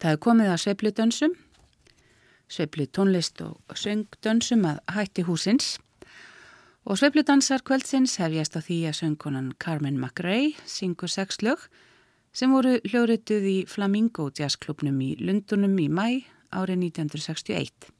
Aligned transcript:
Það 0.00 0.14
er 0.14 0.20
komið 0.24 0.48
að 0.48 0.60
sveifludönsum, 0.62 1.32
sveiflu 2.48 2.86
tónlist 2.88 3.42
og 3.44 3.76
söngdönsum 3.76 4.64
að 4.70 4.78
hætti 4.96 5.24
húsins 5.28 5.74
og 6.88 6.96
sveifludansar 6.96 7.60
kvöldsins 7.68 8.16
hefjast 8.22 8.56
á 8.56 8.64
því 8.64 8.78
að 8.88 8.96
söngkonan 9.02 9.52
Carmen 9.60 10.00
McRae 10.00 10.54
syngur 10.64 11.12
sex 11.12 11.42
lög 11.44 11.68
sem 12.32 12.48
voru 12.48 12.78
hljórutuð 12.88 13.44
í 13.44 13.56
Flamingo 13.68 14.30
jazzklubnum 14.32 14.96
í 15.04 15.12
Lundunum 15.20 15.76
í 15.76 15.90
mæ 15.92 16.24
árið 16.48 16.86
1961. 16.88 17.92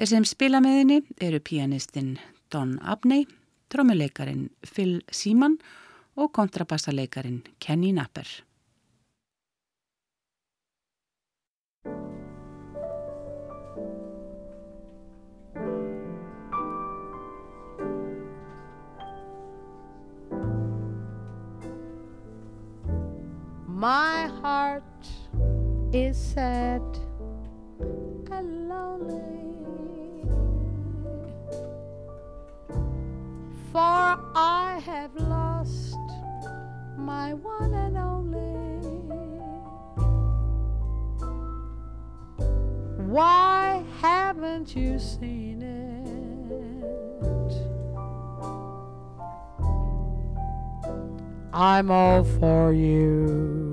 Þeir 0.00 0.12
sem 0.16 0.24
spila 0.24 0.64
með 0.64 0.78
henni 0.80 1.00
eru 1.20 1.44
pianistinn 1.44 2.14
Don 2.48 2.78
Abney, 2.80 3.28
trommuleikarin 3.68 4.48
Phil 4.64 5.02
Seaman 5.12 5.60
og 6.16 6.32
kontrabassaleikarin 6.32 7.42
Kenny 7.60 7.92
Napper. 7.92 8.40
My 23.80 24.26
heart 24.42 24.82
is 25.90 26.14
sad 26.18 26.82
and 28.30 28.68
lonely, 28.68 30.28
for 33.72 34.20
I 34.36 34.82
have 34.84 35.14
lost 35.16 35.96
my 36.98 37.32
one 37.32 37.72
and 37.72 37.96
only. 37.96 38.82
Why 43.06 43.82
haven't 44.02 44.76
you 44.76 44.98
seen 44.98 45.62
it? 45.62 45.90
I'm 51.54 51.90
all 51.90 52.24
for 52.24 52.74
you. 52.74 53.69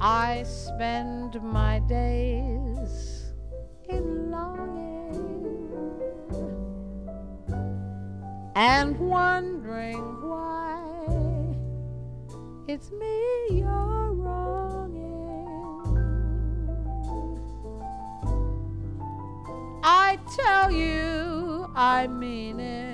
I 0.00 0.44
spend 0.44 1.42
my 1.42 1.80
days 1.80 3.32
in 3.88 4.30
longing 4.30 5.72
and 8.54 8.96
wondering 8.96 9.98
why 10.22 10.84
it's 12.68 12.92
me 12.92 13.58
you're 13.58 14.12
wronging. 14.12 15.48
I 19.82 20.16
tell 20.36 20.70
you, 20.70 21.68
I 21.74 22.06
mean 22.06 22.60
it. 22.60 22.87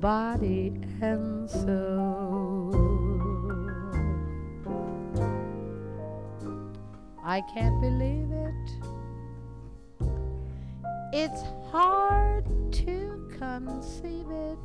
Body 0.00 0.72
and 1.02 1.48
soul. 1.48 2.74
I 7.22 7.42
can't 7.54 7.80
believe 7.80 8.32
it. 8.32 8.70
It's 11.12 11.42
hard 11.70 12.46
to 12.72 13.28
conceive 13.38 14.26
it 14.30 14.58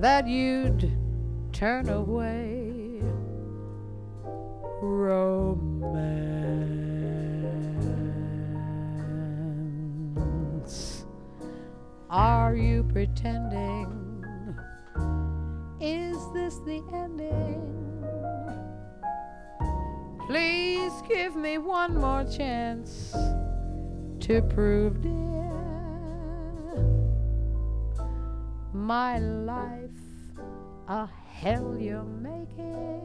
that 0.00 0.26
you'd 0.26 0.90
turn 1.52 1.88
away 1.88 3.02
romance. 4.82 6.63
Are 12.16 12.54
you 12.54 12.84
pretending? 12.84 14.24
Is 15.80 16.16
this 16.32 16.60
the 16.60 16.80
ending? 16.92 17.60
Please 20.28 20.92
give 21.08 21.34
me 21.34 21.58
one 21.58 21.96
more 21.96 22.22
chance 22.22 23.16
to 24.20 24.42
prove, 24.42 25.02
dear, 25.02 25.10
my 28.72 29.18
life 29.18 29.90
a 30.86 31.08
hell 31.32 31.76
you're 31.76 32.04
making. 32.04 33.00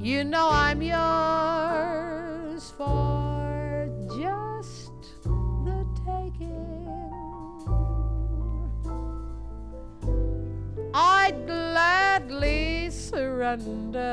You 0.00 0.24
know 0.24 0.48
I'm 0.50 0.82
yours 0.82 2.72
for 2.76 3.23
I'd 10.96 11.44
gladly 11.44 12.88
surrender 12.88 14.06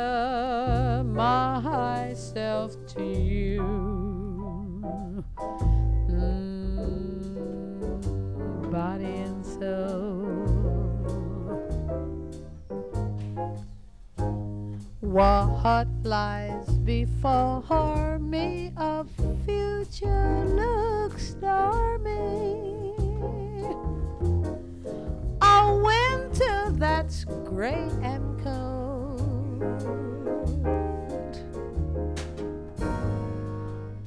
myself 1.06 2.76
to 2.96 3.04
you. 3.04 3.62
Mm, 6.10 7.22
body 8.72 9.06
and 9.06 9.46
soul. 9.46 10.26
What 15.02 15.88
lies 16.02 16.68
before 16.84 18.18
me? 18.18 18.74
A 18.76 19.06
future 19.46 20.46
looks 20.48 21.28
stormy. 21.28 22.01
Gray 27.26 27.88
and 28.02 28.44
cold. 28.44 29.62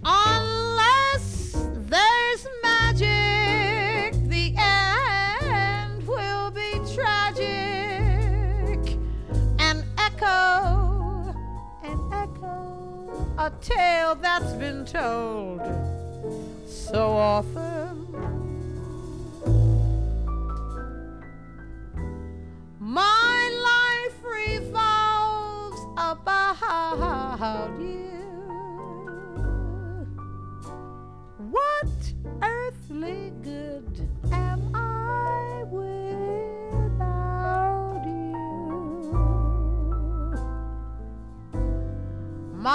Unless 0.05 1.53
there's 1.89 2.47
magic, 2.63 4.13
the 4.29 4.55
end 4.57 6.07
will 6.07 6.51
be 6.51 6.81
tragic. 6.95 8.99
An 9.59 9.85
echo, 9.99 11.35
an 11.83 11.99
echo, 12.13 13.27
a 13.39 13.51
tale 13.61 14.15
that's 14.15 14.53
been 14.55 14.85
told 14.85 15.61
so 16.67 17.13
often. 17.13 17.64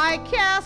My 0.09 0.17
castles 0.17 0.58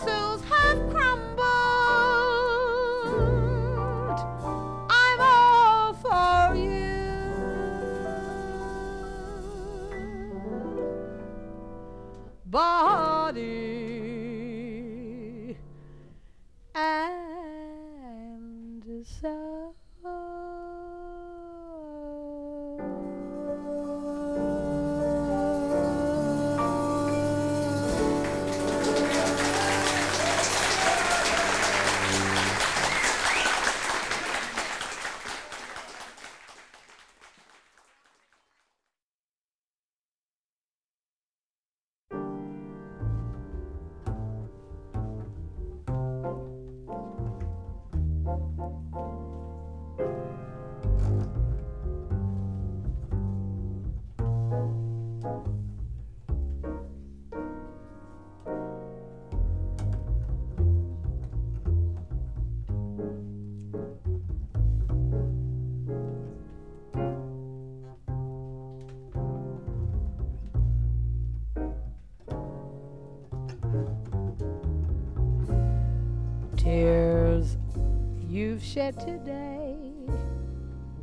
shed 78.73 78.99
today 78.99 79.77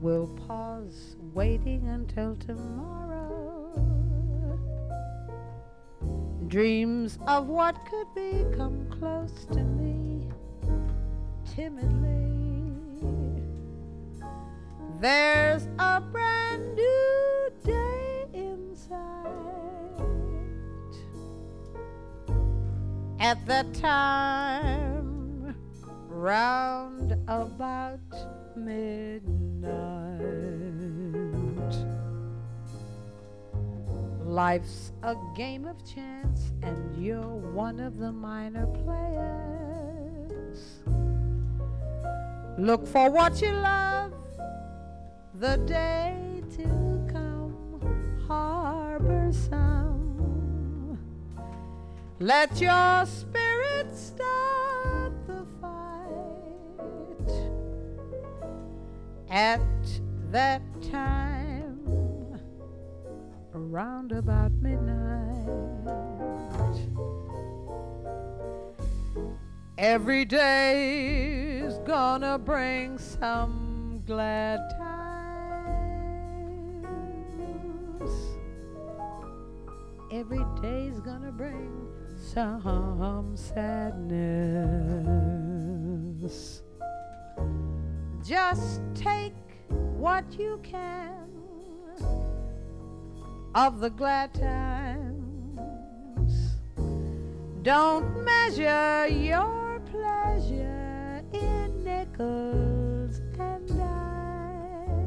will 0.01 0.27
pause 0.49 1.15
waiting 1.35 1.87
until 1.87 2.35
tomorrow. 2.35 3.71
Dreams 6.49 7.21
of 7.29 7.47
what 7.47 7.77
could 7.89 8.09
be 8.13 8.45
come 8.57 8.89
close 8.91 9.47
to 9.53 9.63
me 9.63 10.29
timidly. 11.55 12.75
There's 14.99 15.69
a 15.79 16.01
brand 16.01 16.75
new 16.75 17.51
day 17.65 18.25
in 18.35 18.75
sight 18.75 18.99
at 23.21 23.47
the 23.47 23.65
time 23.79 24.90
round 26.21 27.13
about 27.29 27.99
midnight. 28.55 29.73
Life's 34.27 34.93
a 35.03 35.17
game 35.35 35.65
of 35.67 35.77
chance, 35.95 36.53
and 36.63 37.03
you're 37.03 37.37
one 37.55 37.81
of 37.81 37.97
the 37.97 38.13
minor 38.13 38.67
players. 38.85 40.59
Look 42.59 42.87
for 42.87 43.11
what 43.11 43.41
you 43.41 43.53
love, 43.53 44.13
the 45.37 45.57
day 45.67 46.43
to 46.57 46.65
come, 47.11 47.55
harbor 48.29 49.33
some. 49.33 50.99
Let 52.19 52.61
your 52.61 53.07
spirit 53.07 53.97
start 53.97 54.70
at 59.31 59.61
that 60.33 60.61
time 60.91 61.79
around 63.55 64.11
about 64.11 64.51
midnight. 64.53 65.47
Every 69.79 70.25
day's 70.25 71.79
gonna 71.87 72.39
bring 72.39 72.99
some 72.99 74.03
glad 74.07 74.59
times. 74.79 74.91
Every 80.13 80.45
day's 80.61 81.01
gonna 81.01 81.31
bring 81.33 81.89
some 82.17 83.37
sadness. 83.37 84.91
Just 88.23 88.81
take 88.95 89.35
what 89.97 90.25
you 90.39 90.61
can 90.63 91.31
of 93.55 93.81
the 93.81 93.91
glad 93.91 94.33
times. 94.35 95.21
Don't 97.63 98.25
measure 98.25 99.09
your 99.09 99.81
pleasure 99.91 101.23
in 101.33 101.83
nickels 101.83 103.21
and 103.39 103.67
dimes. 103.69 105.05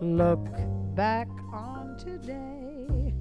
Look 0.00 0.46
back 0.94 1.28
on 1.52 1.96
today, 1.98 3.14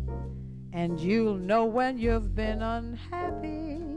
and 0.72 1.00
you'll 1.00 1.36
know 1.36 1.66
when 1.66 1.98
you've 1.98 2.34
been 2.34 2.62
unhappy. 2.62 3.93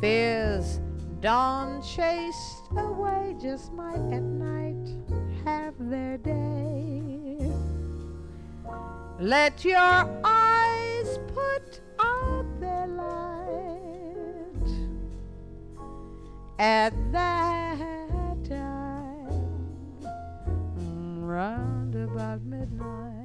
Fears 0.00 0.80
dawn 1.20 1.82
chased 1.82 2.70
away 2.76 3.34
just 3.42 3.72
might 3.72 3.96
at 4.12 4.22
night 4.22 4.88
have 5.44 5.74
their 5.90 6.16
day. 6.18 7.50
Let 9.18 9.64
your 9.64 9.76
eyes 10.22 11.18
put 11.34 11.80
out 11.98 12.46
their 12.60 12.86
light 12.86 14.70
at 16.60 16.92
that 17.10 17.78
time, 18.44 19.64
round 21.24 21.96
about 21.96 22.42
midnight. 22.44 23.17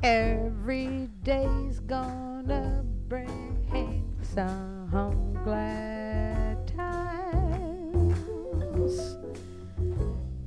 Every 0.00 1.08
day's 1.24 1.80
gonna 1.80 2.84
bring 3.08 4.14
some 4.22 5.36
glad 5.42 6.68
times. 6.68 8.16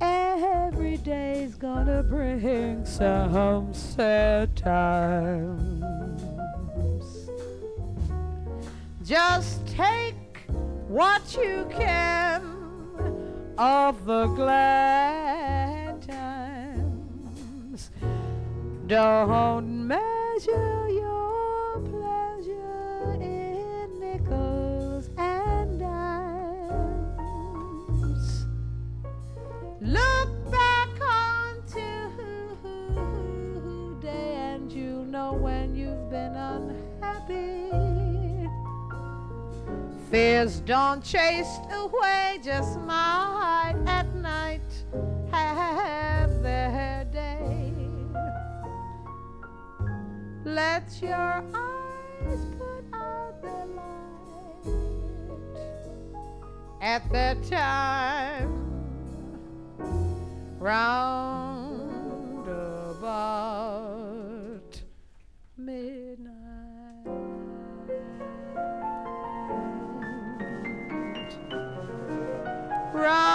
Every 0.00 0.96
day's 0.96 1.54
gonna 1.56 2.02
bring 2.02 2.86
some 2.86 3.74
sad 3.74 4.56
times. 4.56 5.84
Just 9.04 9.66
take 9.66 10.46
what 10.88 11.36
you 11.36 11.66
can 11.70 13.52
of 13.58 14.06
the 14.06 14.28
glad 14.28 16.00
times. 16.08 17.90
Don't 18.92 19.88
measure 19.88 20.88
your 20.90 21.80
pleasure 21.80 23.16
in 23.22 23.98
nickels 23.98 25.08
and 25.16 25.80
dimes. 25.80 27.24
Look 29.80 30.50
back 30.50 30.90
on 31.10 31.62
today 33.96 34.34
and 34.34 34.70
you'll 34.70 35.06
know 35.06 35.32
when 35.32 35.74
you've 35.74 36.10
been 36.10 36.36
unhappy. 36.36 37.70
Fears 40.10 40.60
don't 40.60 41.02
chase 41.02 41.56
away, 41.72 42.40
just 42.44 42.78
might 42.80 43.76
at 43.86 44.14
night 44.16 44.60
have 45.30 46.42
their 46.42 47.06
day. 47.10 47.61
Let 50.44 51.00
your 51.00 51.44
eyes 51.54 52.44
put 52.58 52.84
out 52.92 53.40
their 53.42 53.66
light 53.66 54.66
at 56.80 57.08
that 57.12 57.44
time 57.44 58.50
round 60.58 62.48
about 62.48 63.22
midnight. 65.56 66.32
Round 72.92 73.31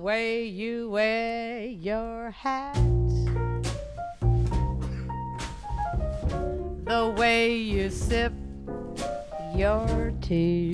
way 0.00 0.44
you 0.44 0.88
wear 0.88 1.60
your 1.60 2.30
hat, 2.30 2.74
the 6.86 7.14
way 7.18 7.54
you 7.54 7.90
sip 7.90 8.32
your 9.54 10.10
tea, 10.22 10.72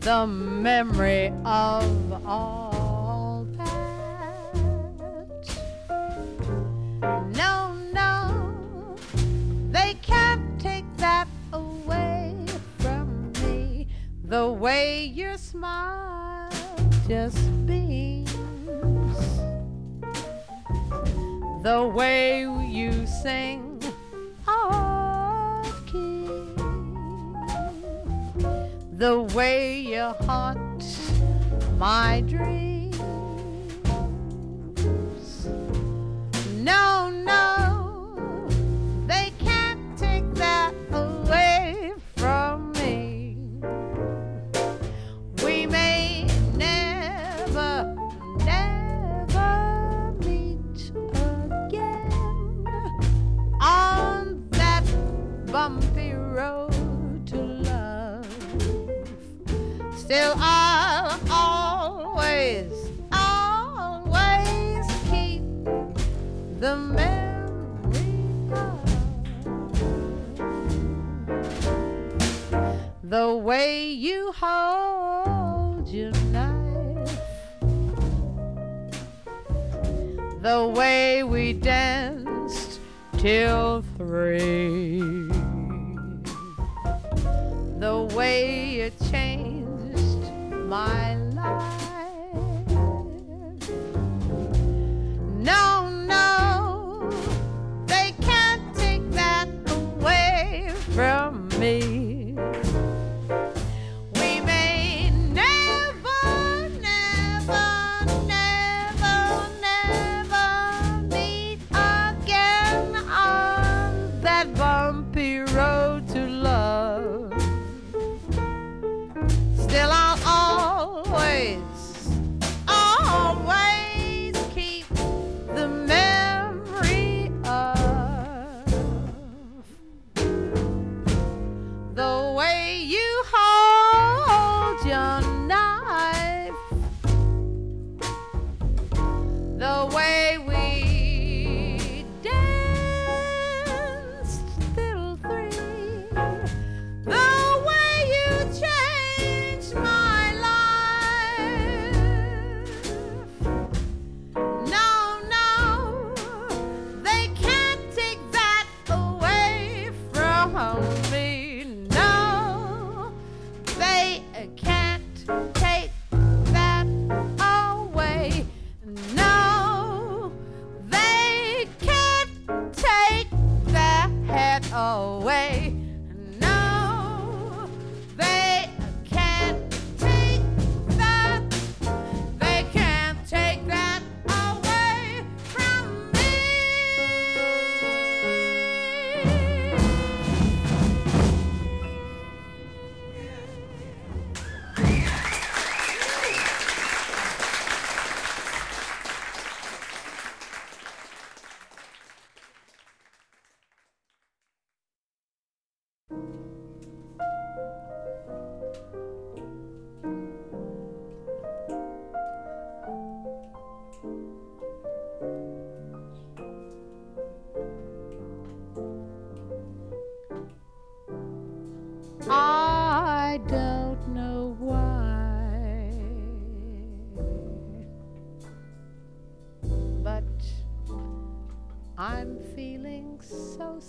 the 0.00 0.26
memory 0.26 1.32
of 1.46 2.26
all 2.26 2.51
The 14.32 14.50
way 14.50 15.04
your 15.04 15.36
smile 15.36 16.48
just 17.06 17.36
beams. 17.66 18.30
The 21.62 21.92
way 21.94 22.40
you 22.66 23.06
sing 23.06 23.82
off 24.48 25.68
key. 25.84 26.24
The 28.96 29.20
way 29.34 29.80
you 29.80 30.14
haunt 30.24 30.82
my 31.76 32.22
dreams. 32.26 32.61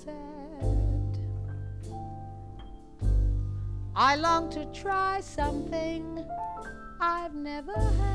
said. 0.04 1.18
I 3.96 4.16
long 4.16 4.50
to 4.52 4.66
try 4.74 5.22
something 5.22 6.26
I've 7.00 7.36
never 7.36 7.74
had. 7.74 8.14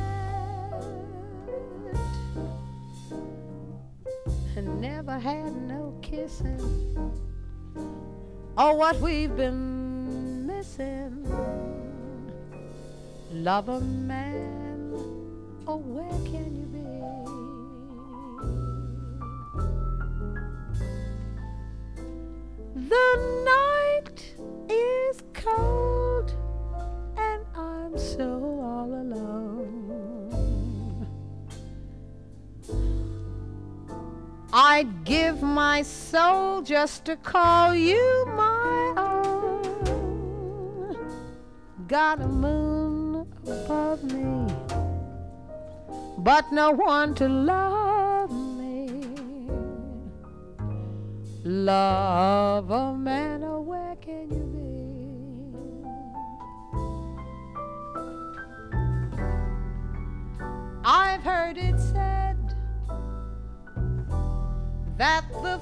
Never 4.80 5.18
had 5.18 5.54
no 5.54 5.94
kissing, 6.02 6.60
or 8.56 8.76
what 8.76 9.00
we've 9.00 9.34
been 9.36 10.46
missing. 10.46 11.24
Love 13.32 13.68
a 13.68 13.80
man, 13.80 14.92
oh, 15.66 15.76
where 15.76 16.18
can 16.30 16.54
you? 16.56 16.67
just 36.68 37.06
to 37.06 37.16
call 37.16 37.74
you 37.74 38.26
my 38.36 38.92
own. 38.98 39.64
Got 41.86 42.20
a 42.20 42.28
moon 42.28 43.26
above 43.46 44.04
me, 44.04 44.46
but 46.18 46.52
no 46.52 46.72
one 46.72 47.14
to 47.14 47.26
love 47.26 48.30
me. 48.30 48.90
Love 51.42 52.70
a 52.70 52.92
man, 52.92 53.44
oh, 53.44 53.62
where 53.62 53.96
can 54.02 54.28
you 54.28 54.44
be? 54.52 54.68
I've 60.84 61.22
heard 61.22 61.56
it 61.56 61.80
said 61.80 62.36
that 64.98 65.24
the 65.42 65.58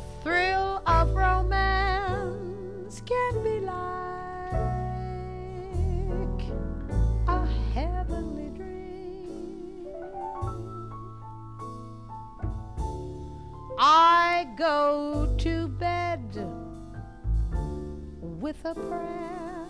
with 18.63 18.77
a 18.77 18.81
prayer 18.81 19.67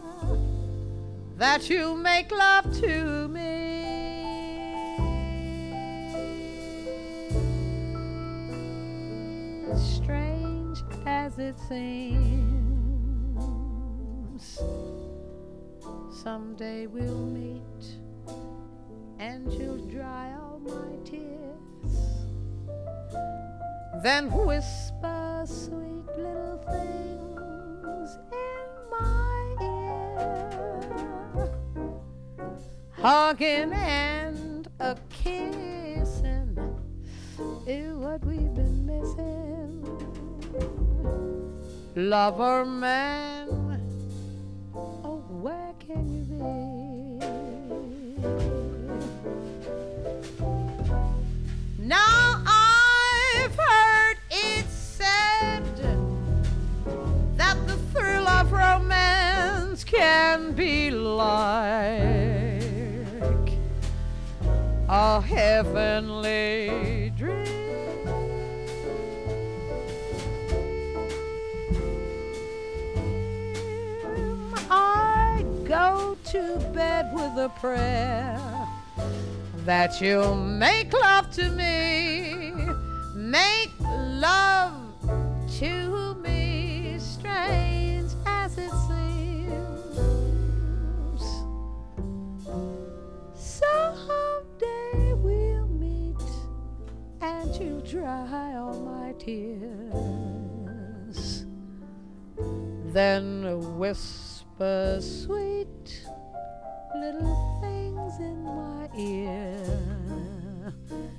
that 1.37 1.69
you 1.71 1.97
make 1.97 2.31
love 2.31 2.65
to 2.81 3.29
me. 3.29 3.85
Strange 9.77 10.79
as 11.07 11.39
it 11.39 11.59
seems, 11.69 11.93
someday 16.23 16.87
we'll 16.87 17.27
meet 17.27 17.63
and 19.19 19.53
you'll 19.53 19.85
dry 19.89 20.33
all 20.35 20.61
my 20.61 20.97
tears. 21.05 21.97
Then 24.03 24.31
whisper 24.31 24.86
Hugging 33.09 33.73
and 33.73 34.67
a 34.81 34.97
kissing 35.11 36.59
is 37.65 37.95
what 37.95 38.25
we've 38.25 38.53
been 38.53 38.85
missing. 38.85 39.85
Lover 41.95 42.65
man, 42.65 43.36
heavenly 65.27 67.13
dream. 67.17 67.47
I 74.71 75.45
go 75.65 76.17
to 76.27 76.71
bed 76.73 77.13
with 77.13 77.37
a 77.39 77.51
prayer 77.61 78.41
that 79.65 80.01
you'll 80.01 80.37
make 80.37 80.93
love 80.93 81.33
to 81.33 81.51
me, 81.51 82.55
make 83.17 83.73
love 83.81 84.46
dry 98.01 98.55
all 98.57 98.79
my 98.81 99.13
tears. 99.19 99.47
Then 102.93 103.79
whisper 103.79 104.99
sweet 105.01 106.07
little 106.95 107.59
things 107.63 108.19
in 108.19 108.45
my 108.45 108.89
ear, 108.99 109.57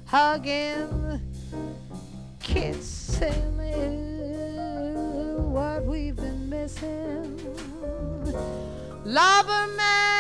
hugging, 0.06 1.22
kissing, 2.40 3.60
is 3.60 5.40
what 5.40 5.84
we've 5.84 6.16
been 6.16 6.48
missing. 6.48 7.40
Lover 9.04 9.68
man, 9.78 10.17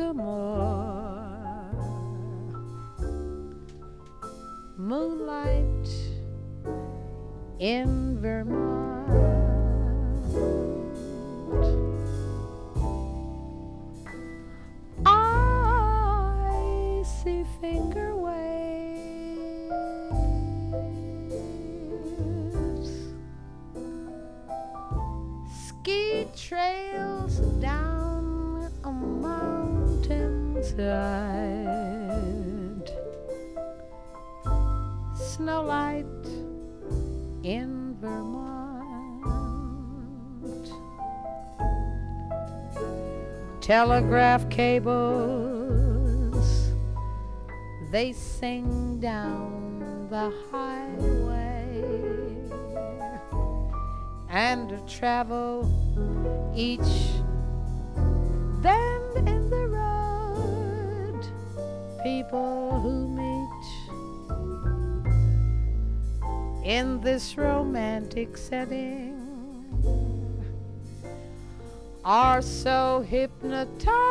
of 0.00 0.06
sycamore, 0.06 0.47
Telegraph 43.68 44.48
cables, 44.48 45.52
they 47.92 48.14
sing 48.14 48.98
down 48.98 50.08
the 50.08 50.32
highway 50.50 51.84
and 54.30 54.72
travel 54.88 55.68
each 56.56 56.80
bend 58.62 59.28
in 59.28 59.50
the 59.50 59.68
road. 59.68 61.26
People 62.02 62.80
who 62.80 63.06
meet 63.06 63.60
in 66.66 67.02
this 67.02 67.36
romantic 67.36 68.38
setting 68.38 69.18
are 72.02 72.40
so 72.40 73.04
hypnotized 73.48 74.07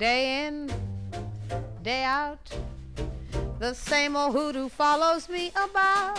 Day 0.00 0.46
in, 0.46 0.72
day 1.82 2.04
out, 2.04 2.38
the 3.58 3.74
same 3.74 4.16
old 4.16 4.32
hoodoo 4.34 4.70
follows 4.70 5.28
me 5.28 5.52
about. 5.54 6.18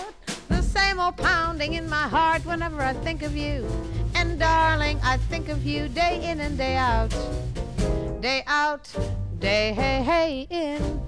The 0.50 0.62
same 0.62 1.00
old 1.00 1.18
pounding 1.18 1.74
in 1.74 1.90
my 1.90 2.08
heart 2.08 2.46
whenever 2.46 2.80
I 2.84 2.94
think 2.94 3.24
of 3.24 3.36
you. 3.36 3.68
And 4.14 4.38
darling, 4.38 5.00
I 5.04 5.18
think 5.18 5.50
of 5.50 5.66
you 5.66 5.88
day 5.88 6.24
in 6.24 6.42
and 6.42 6.60
day 6.60 6.76
out. 6.76 7.10
Day 8.22 8.44
out, 8.46 8.88
day 9.40 9.74
hey 9.74 10.04
hey 10.04 10.48
in. 10.52 11.02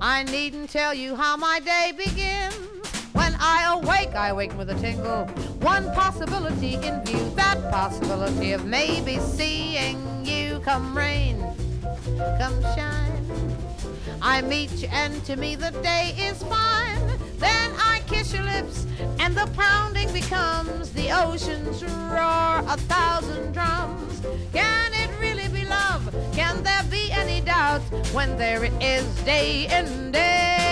I 0.00 0.22
needn't 0.22 0.70
tell 0.70 0.94
you 0.94 1.14
how 1.14 1.36
my 1.36 1.60
day 1.60 1.92
begins. 1.94 2.54
When 3.12 3.36
I 3.38 3.70
awake, 3.74 4.14
I 4.14 4.32
wake 4.32 4.56
with 4.56 4.70
a 4.70 4.74
tingle. 4.76 5.26
One 5.60 5.92
possibility 5.92 6.76
in 6.76 7.04
view, 7.04 7.30
that 7.36 7.70
possibility 7.70 8.52
of 8.52 8.64
maybe 8.64 9.18
seeing 9.18 10.24
you 10.24 10.58
come 10.60 10.96
rain, 10.96 11.44
come 12.38 12.60
shine. 12.74 13.56
I 14.20 14.40
meet 14.42 14.70
you, 14.82 14.88
and 14.92 15.24
to 15.24 15.36
me 15.36 15.56
the 15.56 15.70
day 15.82 16.14
is 16.18 16.42
fine. 16.44 17.06
Then 17.38 17.72
I 17.76 18.02
kiss 18.06 18.32
your 18.32 18.44
lips, 18.44 18.86
and 19.18 19.36
the 19.36 19.48
pounding 19.56 20.12
becomes 20.12 20.90
the 20.92 21.10
ocean's 21.10 21.82
roar, 21.84 22.62
a 22.66 22.76
thousand 22.88 23.52
drums. 23.52 24.22
Can 24.52 24.92
it 24.94 25.10
really 25.20 25.48
be 25.48 25.64
love? 25.66 26.14
Can 26.32 26.62
there 26.62 26.84
be 26.90 27.10
any 27.10 27.40
doubt 27.40 27.82
when 28.12 28.36
there 28.38 28.64
it 28.64 28.72
is 28.80 29.04
day 29.24 29.66
in, 29.76 30.12
day 30.12 30.71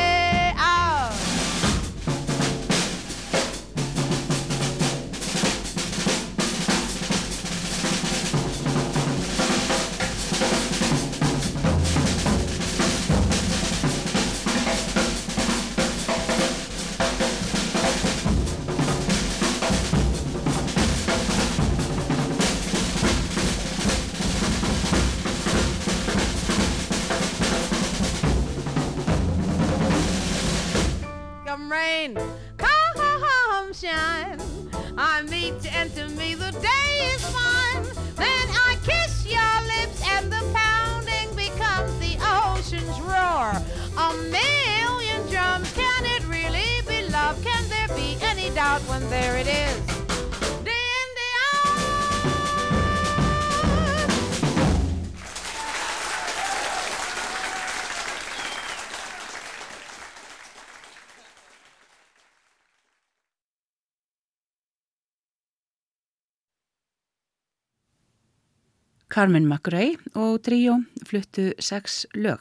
Carmen 69.21 69.45
McRae 69.45 69.99
og 70.17 70.39
tríó 70.47 70.79
fluttu 71.05 71.51
sex 71.61 72.07
lög. 72.17 72.41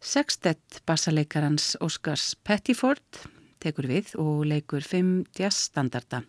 Sextett 0.00 0.78
bassalekarans 0.88 1.74
Oscars 1.84 2.30
Pettiford 2.40 3.18
tekur 3.60 3.84
við 3.90 4.14
og 4.16 4.46
leikur 4.48 4.80
fimm 4.80 5.26
jazzstandarda. 5.36 6.22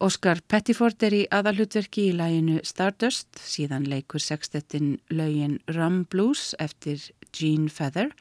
Oscar 0.00 0.40
Pettiford 0.48 1.04
er 1.04 1.12
í 1.12 1.26
aðalhutverki 1.28 2.06
í 2.08 2.14
læginu 2.16 2.62
Stardust, 2.64 3.36
síðan 3.36 3.84
leikur 3.84 4.24
sextettin 4.24 4.94
lögin 5.12 5.58
Rum 5.76 6.06
Blues 6.08 6.54
eftir 6.56 7.02
Gene 7.36 7.68
Feather, 7.68 8.14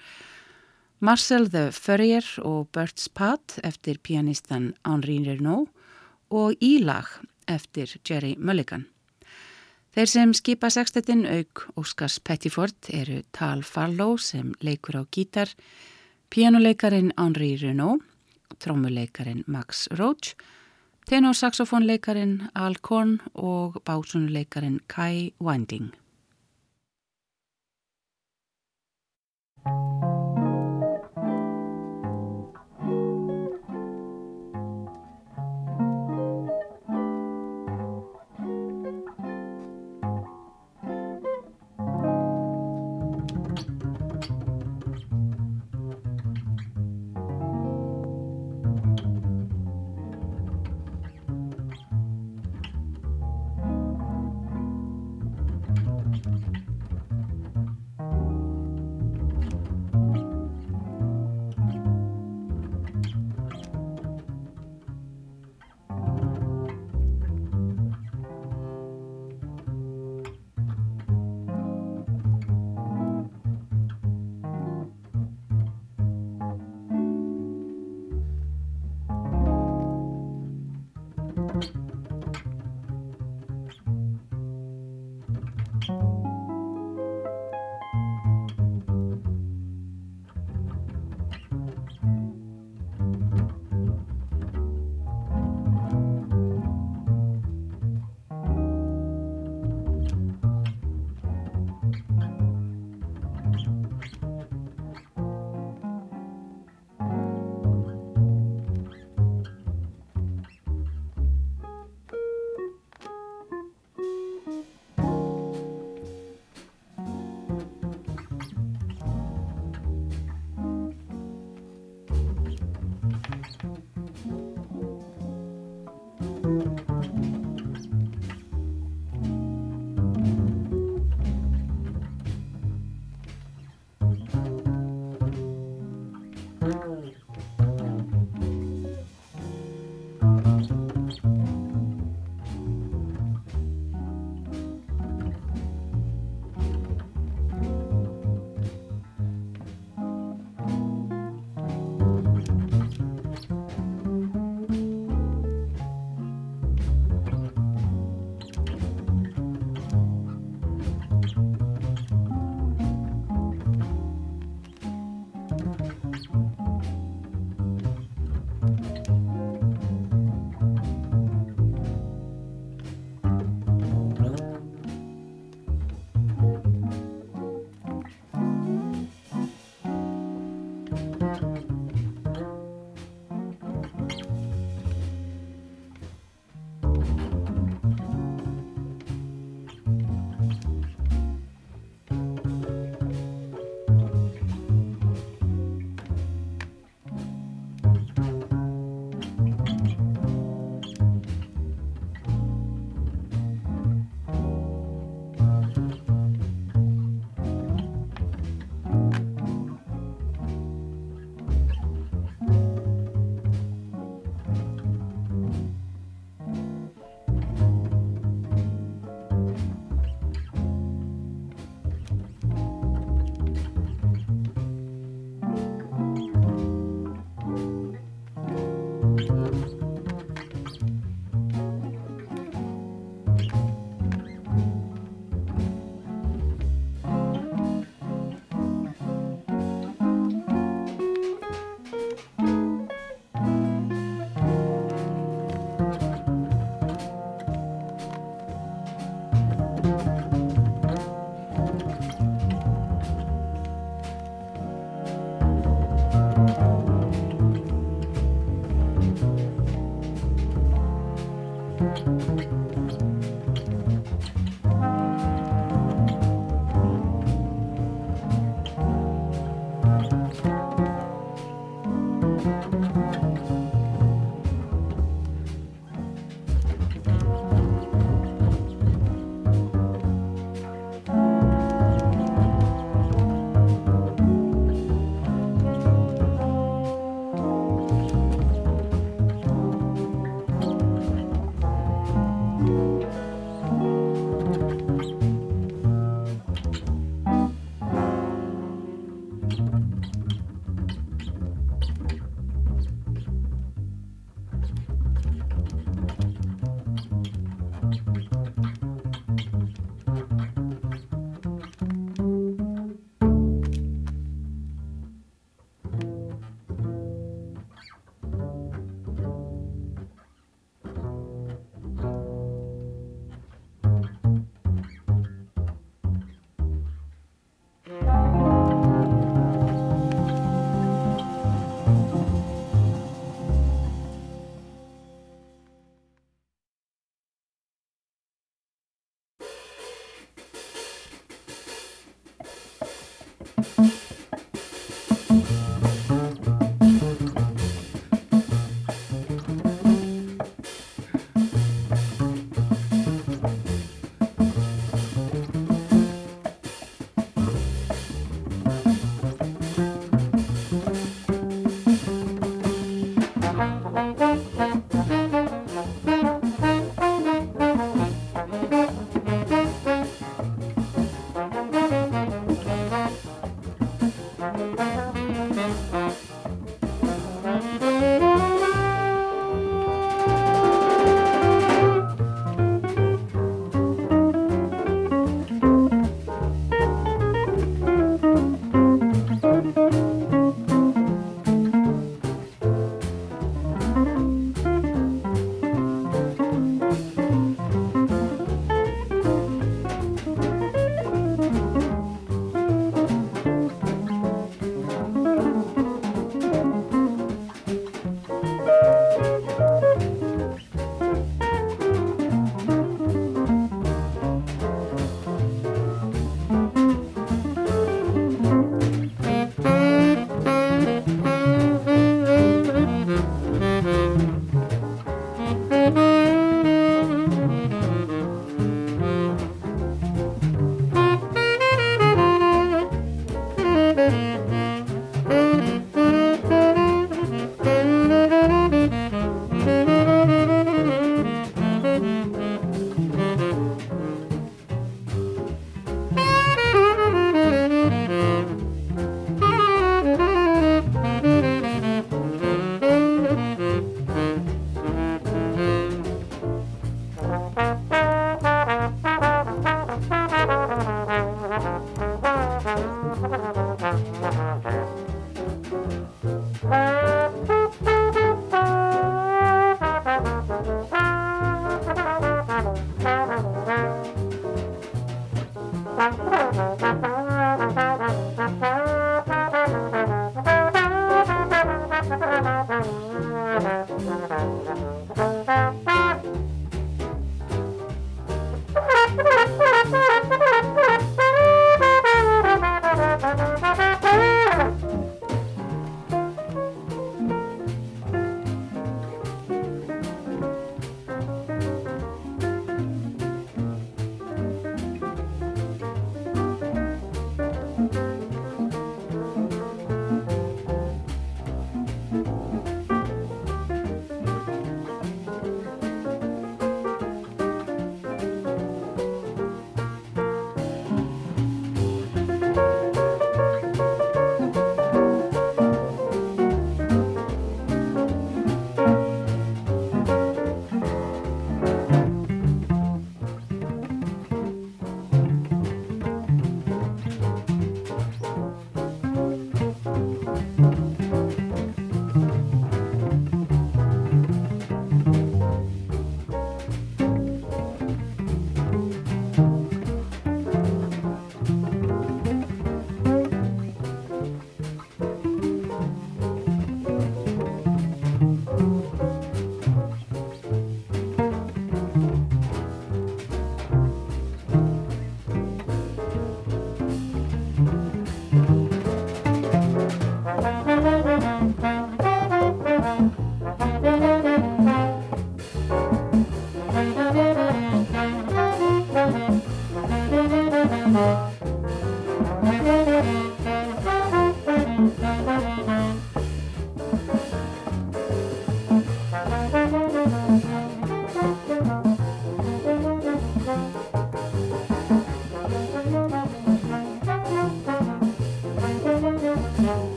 Marcel 1.00 1.48
the 1.48 1.70
Furrier 1.72 2.28
og 2.44 2.68
Bert's 2.76 3.08
Pat 3.08 3.62
eftir 3.64 4.04
pianistan 4.04 4.74
Henri 4.84 5.22
Renaud 5.24 5.72
og 6.36 6.60
Ílag 6.60 7.08
eftir 7.48 7.96
Jerry 8.04 8.36
Mulligan. 8.36 8.90
Þeir 9.96 10.10
sem 10.12 10.32
skipa 10.36 10.68
sextettin 10.68 11.22
auk 11.24 11.62
Óskars 11.80 12.18
Pettiford 12.20 12.90
eru 12.92 13.22
Tal 13.32 13.62
Farlow 13.64 14.18
sem 14.20 14.50
leikur 14.60 14.98
á 15.00 15.08
gítar, 15.08 15.48
pianoleikarin 16.28 17.14
Henri 17.16 17.54
Renaud, 17.62 18.04
trommuleikarin 18.60 19.46
Max 19.48 19.88
Roach, 19.96 20.34
tenorsaxofónleikarin 21.08 22.50
Al 22.60 22.76
Korn 22.84 23.22
og 23.40 23.80
básunuleikarin 23.88 24.82
Kai 24.92 25.32
Winding. 25.40 25.94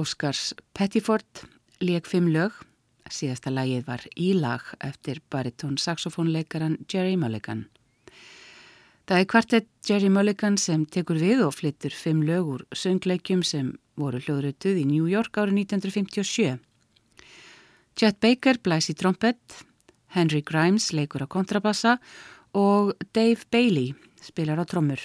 Óskars 0.00 0.54
Pettiford 0.72 1.42
leik 1.84 2.06
fimm 2.08 2.30
lög. 2.32 2.54
Síðasta 3.10 3.50
lagið 3.52 3.82
var 3.84 4.04
Ílag 4.16 4.70
eftir 4.86 5.18
baritón 5.32 5.76
saxofónleikaran 5.76 6.78
Jerry 6.88 7.18
Mulligan. 7.20 7.66
Það 9.04 9.18
er 9.18 9.28
kvartett 9.28 9.68
Jerry 9.84 10.08
Mulligan 10.08 10.56
sem 10.62 10.86
tekur 10.86 11.20
við 11.20 11.42
og 11.44 11.52
flyttur 11.58 11.92
fimm 11.92 12.22
lög 12.24 12.48
úr 12.54 12.64
söngleikjum 12.72 13.44
sem 13.44 13.74
voru 14.00 14.22
hljóðrötuð 14.24 14.80
í 14.80 14.88
New 14.88 15.10
York 15.10 15.36
árið 15.36 15.66
1957. 15.66 16.56
Chet 17.98 18.20
Baker 18.24 18.62
blæs 18.64 18.88
í 18.88 18.96
trompet, 18.96 19.42
Henry 20.16 20.40
Grimes 20.40 20.94
leikur 20.96 21.26
á 21.26 21.28
kontrabassa 21.28 21.98
og 22.56 22.94
Dave 23.12 23.44
Bailey 23.52 23.92
spilar 24.24 24.62
á 24.62 24.64
trommur. 24.64 25.02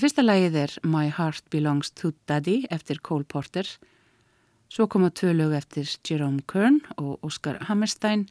Fyrsta 0.00 0.22
lagið 0.24 0.54
er 0.56 0.72
My 0.88 1.10
Heart 1.12 1.50
Belongs 1.52 1.90
to 2.00 2.12
Daddy 2.26 2.62
eftir 2.72 3.00
Cole 3.04 3.26
Porter. 3.28 3.68
Svo 4.72 4.86
koma 4.88 5.10
tvö 5.12 5.34
lög 5.36 5.52
eftir 5.58 5.88
Jerome 6.08 6.40
Kern 6.48 6.80
og 6.96 7.20
Oscar 7.22 7.58
Hammerstein 7.68 8.24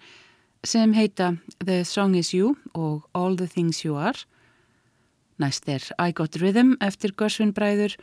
sem 0.66 0.93
heita 0.97 1.36
The 1.62 1.84
Song 1.86 2.18
Is 2.18 2.34
You 2.34 2.55
og 2.74 3.05
All 3.14 3.38
the 3.38 3.47
Things 3.47 3.86
You 3.86 3.95
Are. 3.95 4.18
Næst 5.38 5.70
er 5.70 5.86
I 6.01 6.12
Got 6.12 6.41
Rhythm 6.41 6.78
eftir 6.82 7.14
Gershwin 7.14 7.53
Bræður 7.53 7.93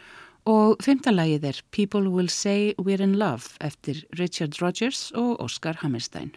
og 0.47 0.79
fymta 0.83 1.11
lagið 1.11 1.51
er 1.51 1.63
People 1.75 2.09
Will 2.09 2.31
Say 2.31 2.75
We're 2.79 3.03
in 3.03 3.19
Love 3.19 3.59
eftir 3.61 4.05
Richard 4.19 4.63
Rogers 4.63 5.11
og 5.11 5.41
Oscar 5.43 5.83
Hammerstein. 5.83 6.31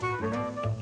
Música 0.00 0.73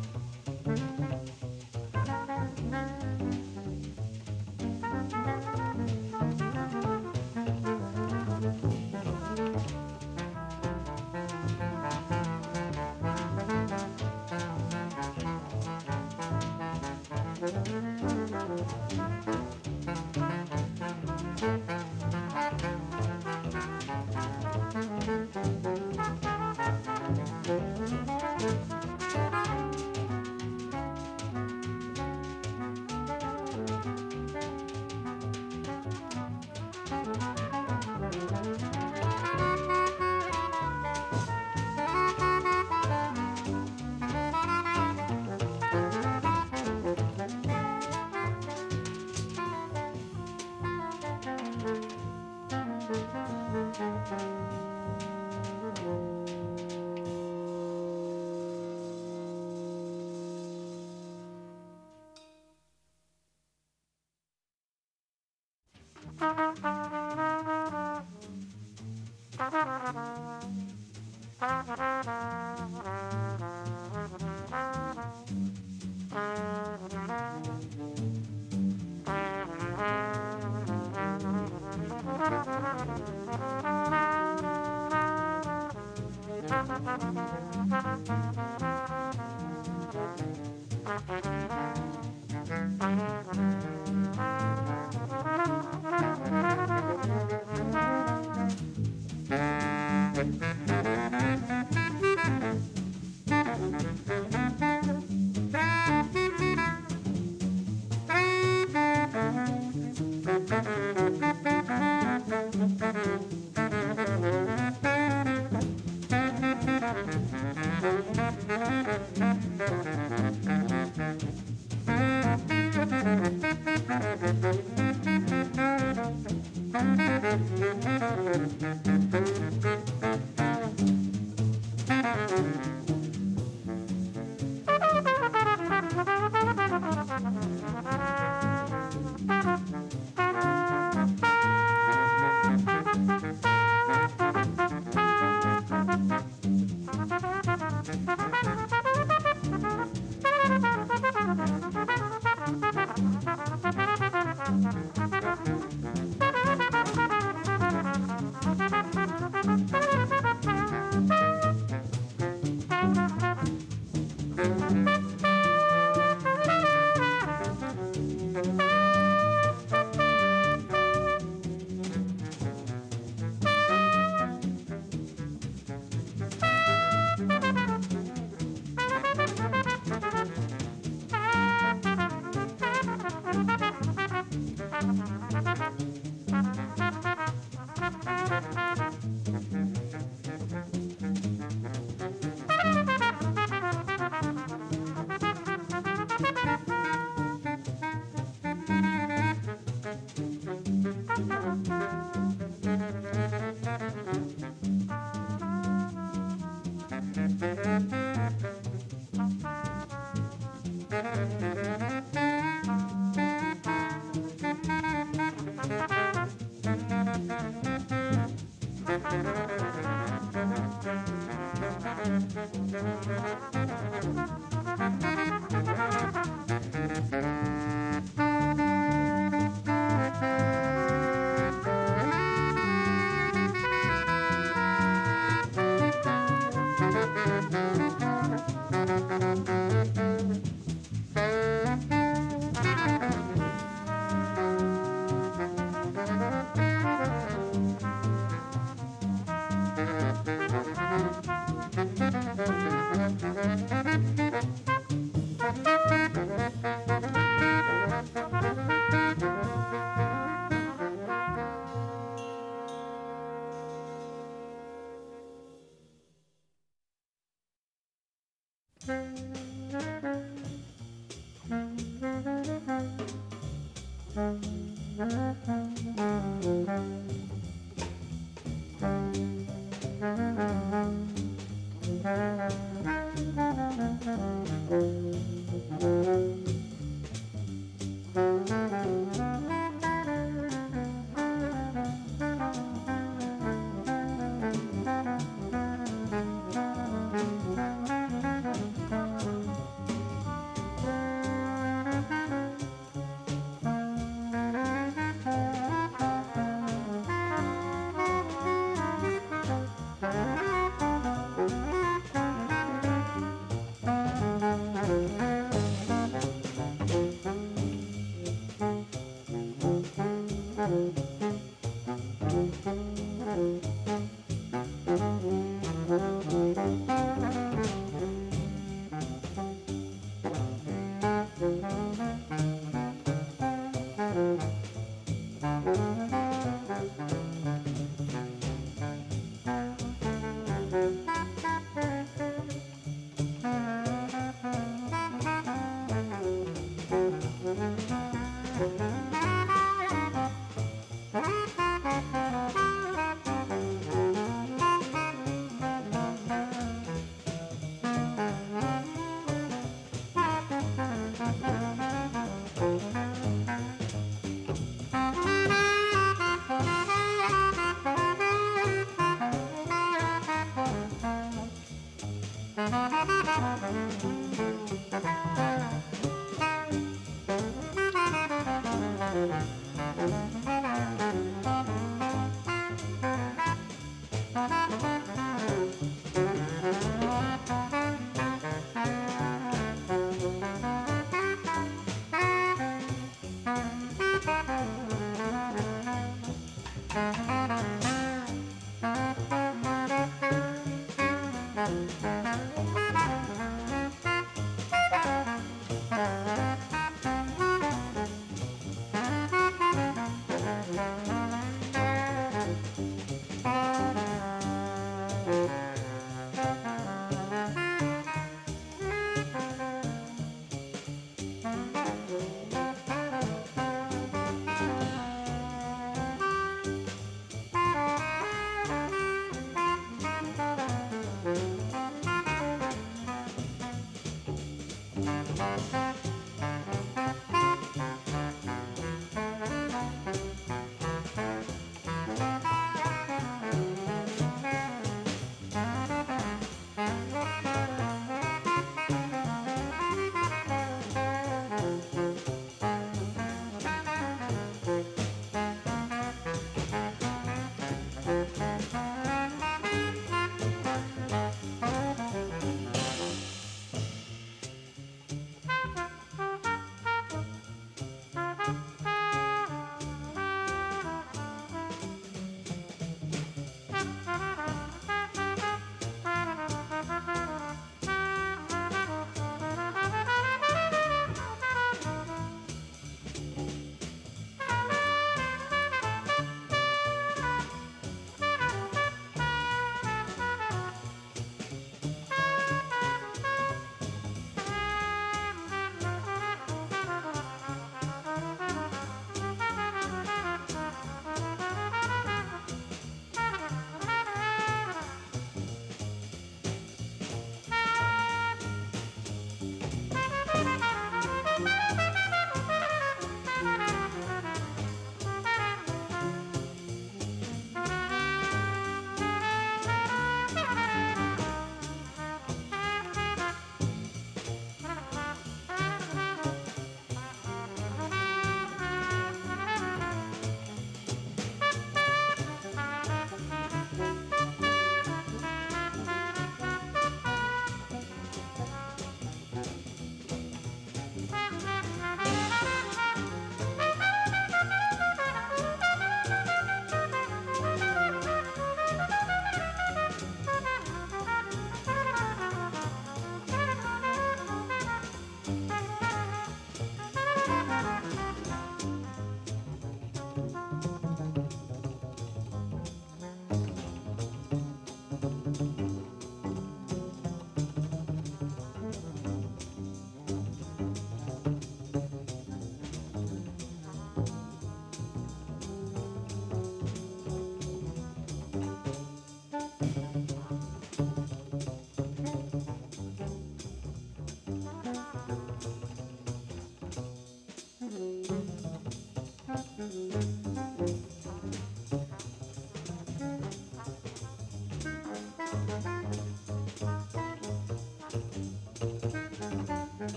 Ha 69.52 69.60
ha 69.68 69.78
ha 69.84 69.92
ha! 69.96 70.01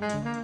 Mm-hmm. 0.00 0.37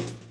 you. 0.00 0.25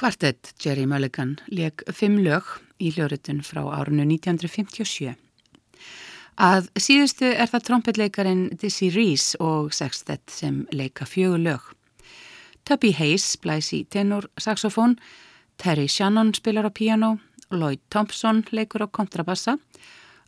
Kvartett 0.00 0.54
Jerry 0.64 0.86
Mulligan 0.88 1.34
leik 1.52 1.82
fimm 1.92 2.22
lög 2.24 2.46
í 2.80 2.88
hljóritun 2.94 3.42
frá 3.44 3.58
árunnu 3.68 4.06
1957. 4.06 5.10
Að 6.40 6.70
síðustu 6.80 7.28
er 7.28 7.50
það 7.52 7.66
trompetleikarin 7.66 8.46
Dizzy 8.62 8.88
Reese 8.94 9.36
og 9.44 9.74
Sextet 9.76 10.32
sem 10.32 10.62
leika 10.72 11.04
fjögur 11.04 11.42
lög. 11.44 11.66
Tubby 12.64 12.94
Hayes 12.96 13.26
blæs 13.44 13.68
í 13.76 13.82
tenor 13.92 14.30
saxofón, 14.40 14.96
Terry 15.60 15.84
Shannon 15.84 16.32
spilar 16.32 16.70
á 16.70 16.72
piano, 16.72 17.18
Lloyd 17.52 17.84
Thompson 17.92 18.40
leikur 18.56 18.86
á 18.86 18.88
kontrabassa, 18.88 19.58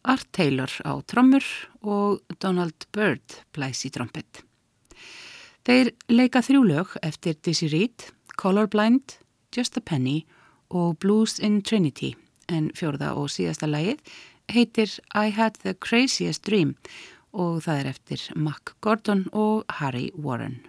Art 0.05 0.29
Taylor 0.37 0.69
á 0.85 1.01
trommur 1.09 1.49
og 1.81 2.21
Donald 2.45 2.91
Byrd 2.93 3.41
blæs 3.57 3.87
í 3.89 3.95
trompet. 3.97 4.45
Þeir 5.65 5.95
leika 6.13 6.45
þrjú 6.45 6.69
lög 6.69 6.97
eftir 7.01 7.41
Dizzy 7.41 7.73
Reed, 7.73 8.11
Colorblind, 8.37 9.22
Just 9.53 9.77
a 9.77 9.81
Penny 9.81 10.25
og 10.71 10.99
Blues 10.99 11.39
in 11.39 11.63
Trinity 11.63 12.15
en 12.49 12.71
fjörða 12.77 13.13
og 13.17 13.31
síðasta 13.33 13.69
lægið 13.69 14.01
heitir 14.53 14.99
I 15.15 15.31
Had 15.31 15.61
the 15.63 15.75
Craziest 15.75 16.47
Dream 16.49 16.75
og 17.33 17.63
það 17.67 17.81
er 17.81 17.91
eftir 17.93 18.27
Mac 18.37 18.75
Gordon 18.81 19.27
og 19.33 19.65
Harry 19.81 20.11
Warren. 20.17 20.61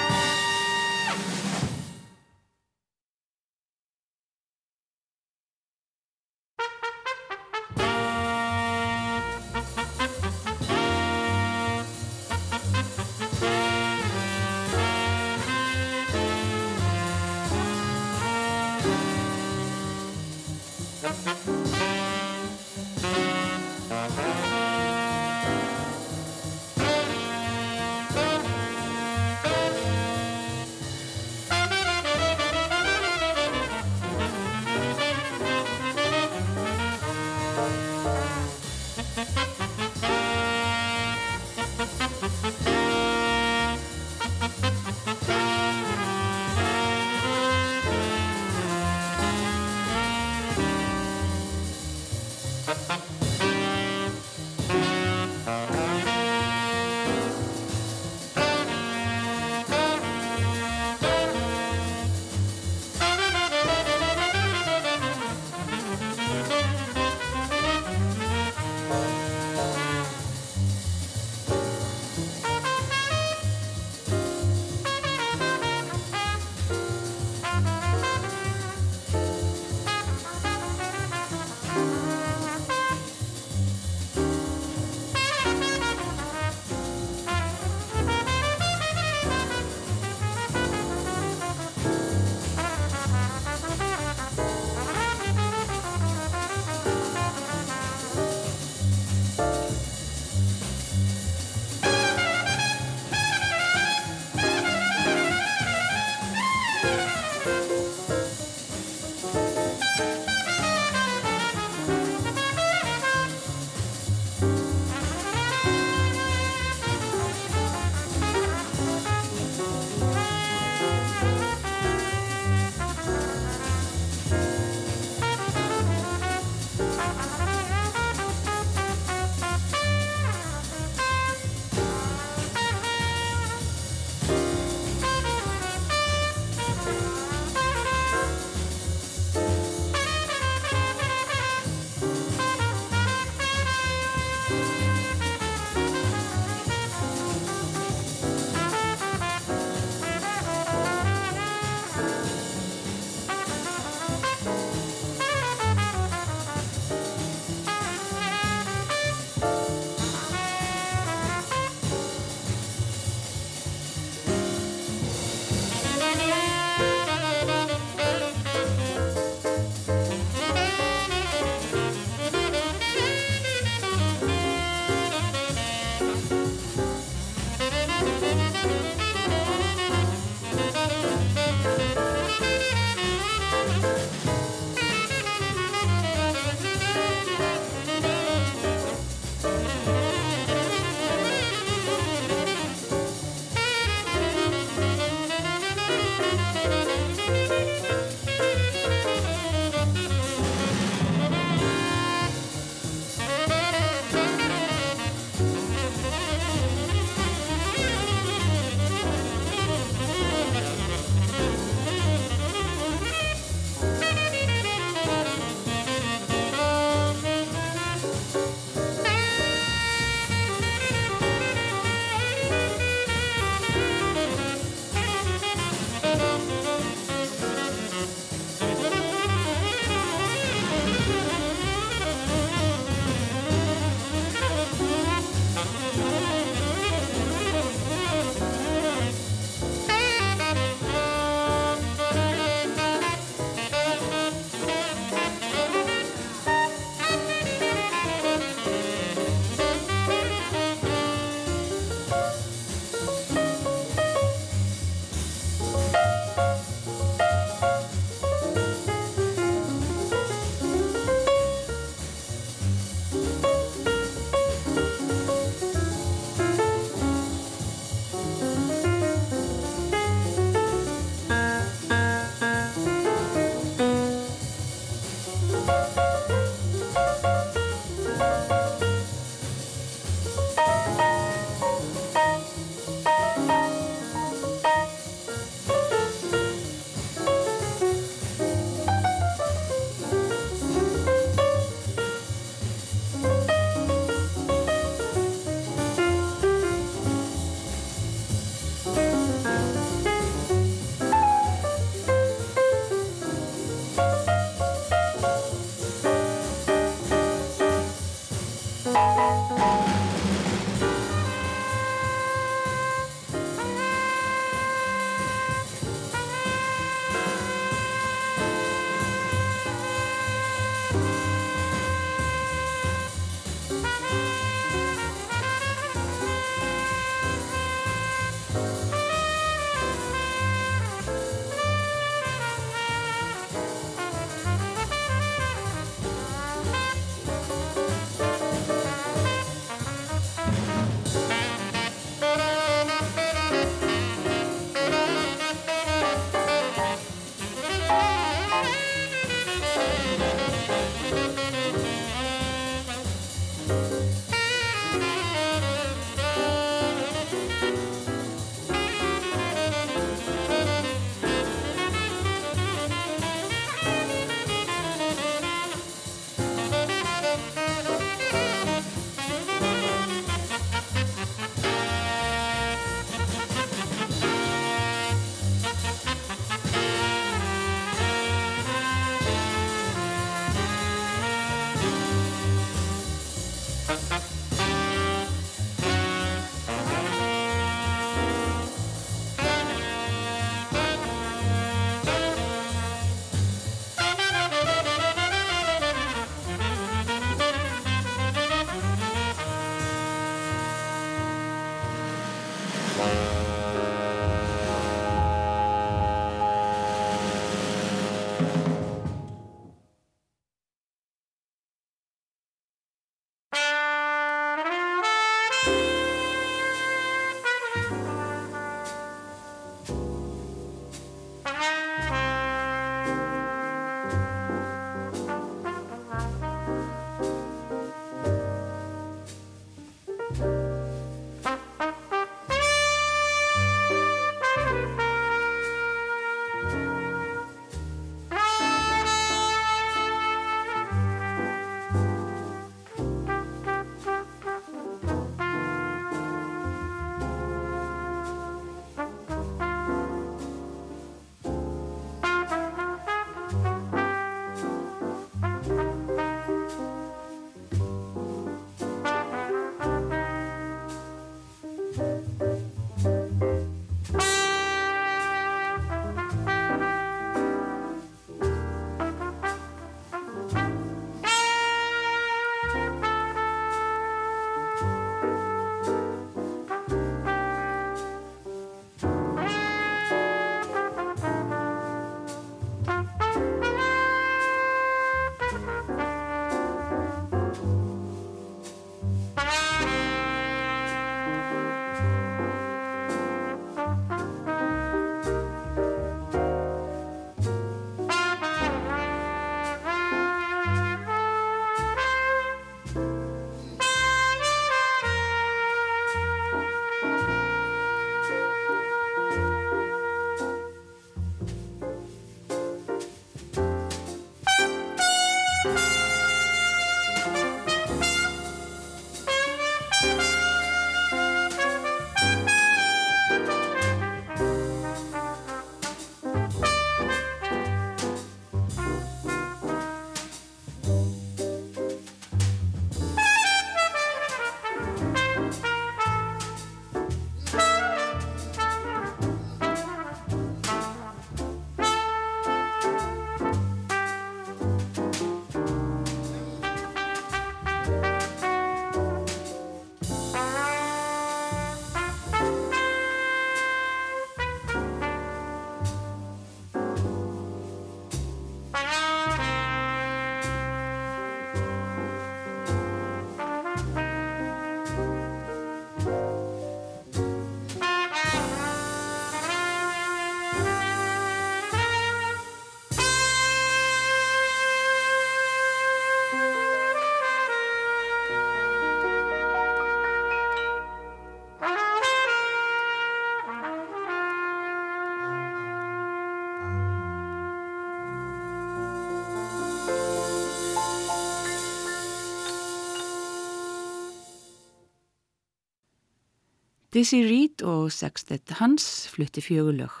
Dizzy 596.98 597.20
Reed 597.22 597.62
og 597.62 597.92
Sextet 597.94 598.56
Hans 598.58 599.06
flutti 599.12 599.38
fjögulög 599.38 600.00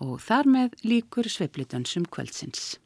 og 0.00 0.14
þar 0.24 0.46
með 0.48 0.78
líkur 0.88 1.26
sveifludansum 1.28 2.06
kvöldsins. 2.08 2.78